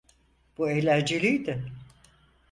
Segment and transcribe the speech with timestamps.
[0.57, 1.65] Bu eğlenceliydi.